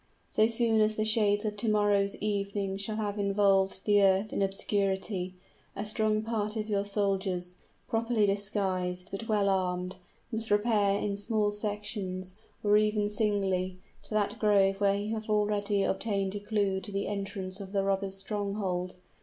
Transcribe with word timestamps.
So 0.29 0.47
soon 0.47 0.81
as 0.81 0.95
the 0.95 1.05
shades 1.05 1.45
of 1.45 1.55
to 1.57 1.69
morrow's 1.69 2.15
evening 2.15 2.77
shall 2.77 2.95
have 2.95 3.19
involved 3.19 3.81
the 3.85 4.01
earth 4.01 4.33
in 4.33 4.41
obscurity, 4.41 5.35
a 5.75 5.85
strong 5.85 6.23
party 6.23 6.59
of 6.59 6.67
your 6.71 6.85
soldiers, 6.85 7.53
properly 7.87 8.25
disguised, 8.25 9.09
but 9.11 9.27
well 9.27 9.47
armed, 9.47 9.97
must 10.31 10.49
repair 10.49 10.97
in 10.97 11.17
small 11.17 11.51
sections, 11.51 12.35
or 12.63 12.77
even 12.77 13.09
singly, 13.09 13.77
to 14.01 14.15
that 14.15 14.39
grove 14.39 14.81
where 14.81 14.95
you 14.95 15.13
have 15.13 15.29
already 15.29 15.83
obtained 15.83 16.33
a 16.33 16.39
clew 16.39 16.79
to 16.79 16.91
the 16.91 17.05
entrance 17.07 17.59
of 17.59 17.71
the 17.71 17.83
robbers' 17.83 18.15
stronghold. 18.17 18.95